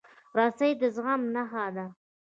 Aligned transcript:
رسۍ 0.37 0.71
د 0.81 0.83
زغم 0.95 1.21
نښه 1.33 1.65
ده. 1.75 1.85